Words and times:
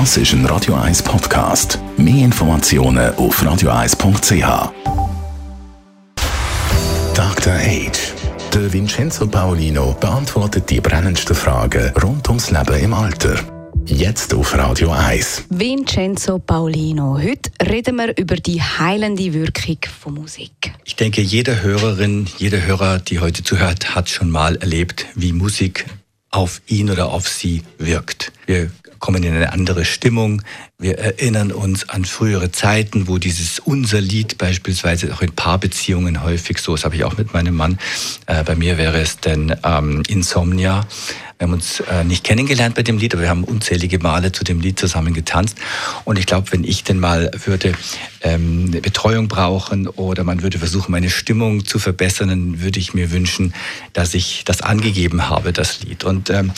Das 0.00 0.16
ist 0.16 0.32
ein 0.32 0.44
Radio 0.46 0.74
1 0.74 1.04
Podcast. 1.04 1.78
Mehr 1.96 2.24
Informationen 2.24 3.14
auf 3.14 3.40
radio1.ch. 3.40 4.72
Dr. 7.14 7.52
Age. 7.52 8.12
Der 8.52 8.72
Vincenzo 8.72 9.28
Paolino 9.28 9.96
beantwortet 10.00 10.68
die 10.68 10.80
brennendsten 10.80 11.36
Fragen 11.36 11.92
rund 12.02 12.28
ums 12.28 12.50
Leben 12.50 12.76
im 12.82 12.92
Alter. 12.92 13.38
Jetzt 13.86 14.34
auf 14.34 14.58
Radio 14.58 14.90
1. 14.90 15.44
Vincenzo 15.50 16.40
Paolino. 16.40 17.16
Heute 17.16 17.52
reden 17.64 17.94
wir 17.94 18.16
über 18.16 18.34
die 18.34 18.60
heilende 18.60 19.32
Wirkung 19.32 19.78
von 20.02 20.14
Musik. 20.14 20.72
Ich 20.84 20.96
denke, 20.96 21.22
jede 21.22 21.62
Hörerin, 21.62 22.26
jeder 22.38 22.66
Hörer, 22.66 22.98
die 22.98 23.20
heute 23.20 23.44
zuhört, 23.44 23.94
hat 23.94 24.08
schon 24.08 24.28
mal 24.28 24.56
erlebt, 24.56 25.06
wie 25.14 25.32
Musik 25.32 25.86
auf 26.34 26.62
ihn 26.66 26.90
oder 26.90 27.12
auf 27.12 27.28
sie 27.28 27.62
wirkt. 27.78 28.32
Wir 28.46 28.72
kommen 29.04 29.22
in 29.22 29.34
eine 29.34 29.52
andere 29.52 29.84
Stimmung. 29.84 30.40
Wir 30.78 30.96
erinnern 30.96 31.52
uns 31.52 31.90
an 31.90 32.06
frühere 32.06 32.50
Zeiten, 32.52 33.06
wo 33.06 33.18
dieses 33.18 33.58
unser 33.58 34.00
Lied 34.00 34.38
beispielsweise 34.38 35.12
auch 35.12 35.20
in 35.20 35.32
Paarbeziehungen 35.32 36.22
häufig 36.22 36.56
so, 36.56 36.74
das 36.74 36.86
habe 36.86 36.96
ich 36.96 37.04
auch 37.04 37.18
mit 37.18 37.34
meinem 37.34 37.54
Mann. 37.54 37.78
Äh, 38.24 38.44
bei 38.44 38.56
mir 38.56 38.78
wäre 38.78 38.98
es 38.98 39.18
denn 39.18 39.54
ähm, 39.62 40.04
Insomnia. 40.08 40.86
Wir 41.36 41.46
haben 41.46 41.52
uns 41.52 41.80
äh, 41.80 42.02
nicht 42.04 42.24
kennengelernt 42.24 42.76
bei 42.76 42.82
dem 42.82 42.96
Lied, 42.96 43.12
aber 43.12 43.24
wir 43.24 43.28
haben 43.28 43.44
unzählige 43.44 43.98
Male 43.98 44.32
zu 44.32 44.42
dem 44.42 44.60
Lied 44.60 44.80
zusammen 44.80 45.12
getanzt. 45.12 45.58
Und 46.06 46.18
ich 46.18 46.24
glaube, 46.24 46.50
wenn 46.52 46.64
ich 46.64 46.82
denn 46.82 46.98
mal 46.98 47.30
würde 47.44 47.74
ähm, 48.22 48.70
Betreuung 48.70 49.28
brauchen 49.28 49.86
oder 49.86 50.24
man 50.24 50.42
würde 50.42 50.58
versuchen, 50.58 50.92
meine 50.92 51.10
Stimmung 51.10 51.66
zu 51.66 51.78
verbessern, 51.78 52.30
dann 52.30 52.62
würde 52.62 52.80
ich 52.80 52.94
mir 52.94 53.10
wünschen, 53.10 53.52
dass 53.92 54.14
ich 54.14 54.44
das 54.46 54.62
angegeben 54.62 55.28
habe, 55.28 55.52
das 55.52 55.82
Lied. 55.82 56.04
Und 56.04 56.30
ähm, 56.30 56.52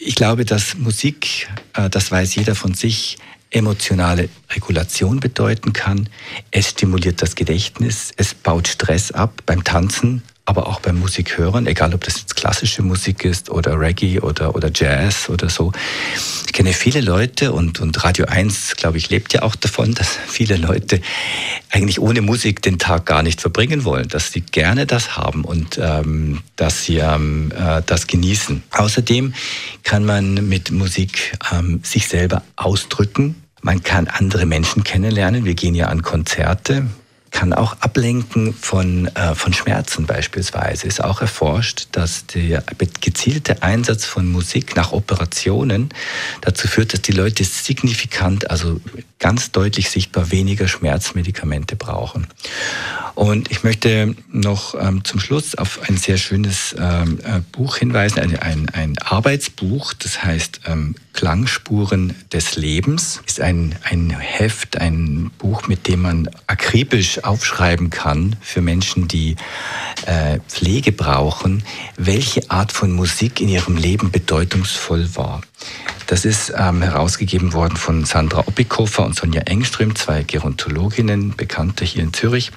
ich 0.00 0.14
glaube, 0.14 0.44
dass 0.44 0.76
Musik, 0.76 1.48
äh, 1.74 1.90
das 1.90 2.10
weiß 2.10 2.34
jeder 2.34 2.54
von 2.54 2.74
sich, 2.74 3.18
emotionale 3.50 4.28
Regulation 4.50 5.20
bedeuten 5.20 5.72
kann. 5.72 6.08
Es 6.50 6.70
stimuliert 6.70 7.22
das 7.22 7.34
Gedächtnis, 7.34 8.12
es 8.16 8.34
baut 8.34 8.68
Stress 8.68 9.10
ab 9.10 9.42
beim 9.46 9.64
Tanzen, 9.64 10.22
aber 10.48 10.66
auch 10.66 10.80
beim 10.80 10.98
Musikhören, 10.98 11.66
egal 11.66 11.92
ob 11.92 12.04
das 12.04 12.20
jetzt 12.20 12.34
klassische 12.34 12.82
Musik 12.82 13.26
ist 13.26 13.50
oder 13.50 13.78
Reggae 13.78 14.20
oder, 14.20 14.54
oder 14.54 14.70
Jazz 14.74 15.28
oder 15.28 15.50
so. 15.50 15.72
Ich 16.46 16.54
kenne 16.54 16.72
viele 16.72 17.02
Leute 17.02 17.52
und, 17.52 17.80
und 17.80 18.02
Radio 18.02 18.24
1, 18.24 18.76
glaube 18.76 18.96
ich, 18.96 19.10
lebt 19.10 19.34
ja 19.34 19.42
auch 19.42 19.56
davon, 19.56 19.92
dass 19.92 20.08
viele 20.26 20.56
Leute 20.56 21.02
eigentlich 21.70 22.00
ohne 22.00 22.22
Musik 22.22 22.62
den 22.62 22.78
Tag 22.78 23.04
gar 23.04 23.22
nicht 23.22 23.42
verbringen 23.42 23.84
wollen, 23.84 24.08
dass 24.08 24.32
sie 24.32 24.40
gerne 24.40 24.86
das 24.86 25.18
haben 25.18 25.44
und 25.44 25.78
ähm, 25.82 26.40
dass 26.56 26.84
sie 26.84 26.96
ähm, 26.96 27.52
äh, 27.54 27.82
das 27.84 28.06
genießen. 28.06 28.62
Außerdem 28.70 29.34
kann 29.82 30.06
man 30.06 30.48
mit 30.48 30.70
Musik 30.70 31.36
ähm, 31.52 31.80
sich 31.82 32.08
selber 32.08 32.42
ausdrücken. 32.56 33.42
Man 33.60 33.82
kann 33.82 34.08
andere 34.08 34.46
Menschen 34.46 34.82
kennenlernen. 34.82 35.44
Wir 35.44 35.54
gehen 35.54 35.74
ja 35.74 35.88
an 35.88 36.00
Konzerte 36.00 36.86
kann 37.30 37.52
auch 37.52 37.76
ablenken 37.80 38.54
von, 38.54 39.08
äh, 39.08 39.34
von 39.34 39.52
Schmerzen 39.52 40.06
beispielsweise. 40.06 40.86
Ist 40.86 41.02
auch 41.02 41.20
erforscht, 41.20 41.88
dass 41.92 42.26
der 42.26 42.62
gezielte 43.00 43.62
Einsatz 43.62 44.04
von 44.04 44.30
Musik 44.30 44.76
nach 44.76 44.92
Operationen 44.92 45.90
dazu 46.40 46.68
führt, 46.68 46.92
dass 46.92 47.02
die 47.02 47.12
Leute 47.12 47.44
signifikant, 47.44 48.50
also 48.50 48.80
ganz 49.18 49.50
deutlich 49.50 49.90
sichtbar 49.90 50.30
weniger 50.30 50.68
Schmerzmedikamente 50.68 51.76
brauchen. 51.76 52.26
Und 53.18 53.50
ich 53.50 53.64
möchte 53.64 54.14
noch 54.30 54.76
ähm, 54.80 55.02
zum 55.02 55.18
Schluss 55.18 55.56
auf 55.56 55.80
ein 55.88 55.96
sehr 55.96 56.18
schönes 56.18 56.76
ähm, 56.78 57.18
äh, 57.24 57.40
Buch 57.50 57.78
hinweisen, 57.78 58.20
ein, 58.20 58.38
ein, 58.38 58.68
ein, 58.68 58.96
Arbeitsbuch, 58.98 59.92
das 59.92 60.22
heißt 60.22 60.60
ähm, 60.66 60.94
Klangspuren 61.14 62.14
des 62.32 62.54
Lebens. 62.54 63.20
Ist 63.26 63.40
ein, 63.40 63.74
ein 63.82 64.10
Heft, 64.10 64.80
ein 64.80 65.32
Buch, 65.36 65.66
mit 65.66 65.88
dem 65.88 66.02
man 66.02 66.30
akribisch 66.46 67.24
aufschreiben 67.24 67.90
kann 67.90 68.36
für 68.40 68.60
Menschen, 68.60 69.08
die 69.08 69.34
äh, 70.06 70.38
Pflege 70.46 70.92
brauchen, 70.92 71.64
welche 71.96 72.48
Art 72.52 72.70
von 72.70 72.92
Musik 72.92 73.40
in 73.40 73.48
ihrem 73.48 73.76
Leben 73.76 74.12
bedeutungsvoll 74.12 75.16
war. 75.16 75.40
Das 76.08 76.24
ist 76.24 76.54
ähm, 76.56 76.80
herausgegeben 76.80 77.52
worden 77.52 77.76
von 77.76 78.06
Sandra 78.06 78.40
Oppikofer 78.40 79.04
und 79.04 79.14
Sonja 79.14 79.42
Engström, 79.42 79.94
zwei 79.94 80.22
Gerontologinnen, 80.22 81.36
Bekannte 81.36 81.84
hier 81.84 82.02
in 82.02 82.14
Zürich. 82.14 82.50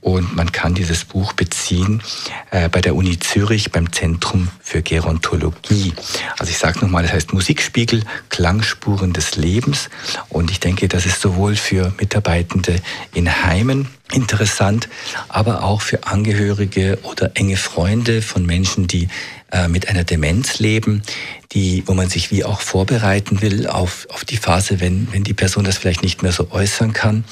Und 0.00 0.36
man 0.36 0.52
kann 0.52 0.74
dieses 0.74 1.04
Buch 1.04 1.32
beziehen 1.32 2.04
äh, 2.52 2.68
bei 2.68 2.80
der 2.80 2.94
Uni 2.94 3.18
Zürich 3.18 3.72
beim 3.72 3.92
Zentrum 3.92 4.46
für 4.60 4.80
Gerontologie. 4.80 5.92
Also 6.38 6.52
ich 6.52 6.58
sage 6.58 6.78
nochmal, 6.78 7.02
das 7.02 7.12
heißt 7.12 7.32
Musikspiegel, 7.32 8.04
Klangspuren 8.28 9.12
des 9.12 9.34
Lebens. 9.34 9.90
Und 10.28 10.52
ich 10.52 10.60
denke, 10.60 10.86
das 10.86 11.04
ist 11.04 11.20
sowohl 11.20 11.56
für 11.56 11.92
Mitarbeitende 11.98 12.76
in 13.12 13.42
Heimen 13.42 13.88
interessant, 14.12 14.88
aber 15.28 15.64
auch 15.64 15.80
für 15.80 16.06
Angehörige 16.06 16.98
oder 17.02 17.32
enge 17.34 17.56
Freunde 17.56 18.22
von 18.22 18.44
Menschen, 18.44 18.86
die 18.86 19.08
äh, 19.50 19.68
mit 19.68 19.88
einer 19.88 20.04
Demenz 20.04 20.58
leben, 20.58 21.02
die, 21.52 21.82
wo 21.86 21.94
man 21.94 22.08
sich 22.08 22.30
wie 22.30 22.44
auch 22.44 22.60
vorbereiten 22.60 23.40
will 23.40 23.66
auf, 23.66 24.06
auf 24.10 24.24
die 24.24 24.36
Phase, 24.36 24.80
wenn, 24.80 25.08
wenn 25.12 25.24
die 25.24 25.32
Person 25.32 25.64
das 25.64 25.78
vielleicht 25.78 26.02
nicht 26.02 26.22
mehr 26.22 26.32
so 26.32 26.50
äußern 26.50 26.92
kann 26.92 27.24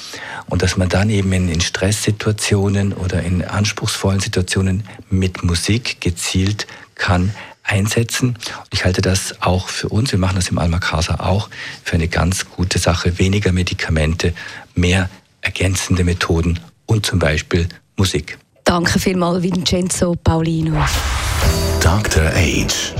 und 0.47 0.61
dass 0.61 0.77
man 0.77 0.89
dann 0.89 1.09
eben 1.09 1.31
in, 1.31 1.49
in 1.49 1.61
Stresssituationen 1.61 2.93
oder 2.93 3.21
in 3.21 3.43
anspruchsvollen 3.43 4.19
Situationen 4.19 4.83
mit 5.09 5.43
Musik 5.43 6.01
gezielt 6.01 6.65
kann 6.95 7.35
einsetzen. 7.63 8.37
Ich 8.71 8.83
halte 8.83 9.01
das 9.01 9.41
auch 9.41 9.69
für 9.69 9.89
uns, 9.89 10.11
wir 10.11 10.19
machen 10.19 10.35
das 10.35 10.49
im 10.49 10.57
Alma 10.57 10.79
Casa 10.79 11.15
auch, 11.15 11.49
für 11.83 11.95
eine 11.95 12.07
ganz 12.07 12.49
gute 12.49 12.77
Sache. 12.77 13.19
Weniger 13.19 13.51
Medikamente, 13.51 14.33
mehr 14.75 15.09
ergänzende 15.43 16.03
Methoden 16.03 16.59
und 16.87 17.05
zum 17.05 17.19
Beispiel 17.19 17.67
Musik. 17.97 18.39
Danke 18.63 18.97
vielmals, 18.99 19.43
Vincenzo 19.43 20.15
Paulino. 20.23 20.75
Dr. 21.81 22.23
Age. 22.35 22.93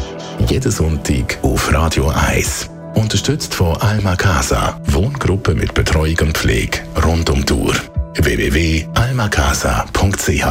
Jeden 0.47 0.71
Sonntag 0.71 1.39
auf 1.41 1.73
Radio 1.73 2.09
1. 2.09 2.69
Unterstützt 2.95 3.55
von 3.55 3.75
Alma 3.77 4.15
Casa. 4.15 4.79
Wohngruppe 4.87 5.55
mit 5.55 5.73
Betreuung 5.73 6.17
und 6.21 6.37
Pflege 6.37 6.79
rund 7.03 7.29
um 7.29 7.45
die 7.45 7.53
Uhr. 7.53 7.73
www.almacasa.ch 8.15 10.45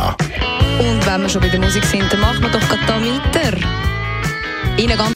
Und 0.79 1.07
wenn 1.07 1.23
wir 1.23 1.29
schon 1.29 1.43
bei 1.43 1.49
der 1.49 1.61
Musik 1.61 1.85
sind, 1.85 2.11
dann 2.11 2.21
machen 2.21 2.43
wir 2.43 2.51
doch 2.51 2.61
gerade 2.61 2.87
da 2.87 3.01
weiter. 3.01 3.57
Ihnen 4.77 4.97
ganz 4.97 5.13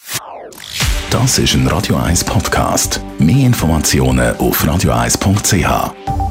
das 1.10 1.38
ist 1.38 1.54
ein 1.54 1.66
Radio 1.69 1.97
1 1.97 2.25
Podcast. 2.25 3.00
Mehr 3.19 3.47
Informationen 3.47 4.36
auf 4.36 4.62
radio1.ch. 4.62 6.25